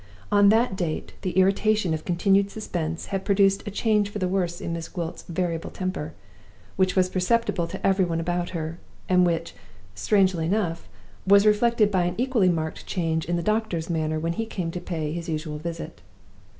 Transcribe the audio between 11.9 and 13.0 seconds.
by an equally marked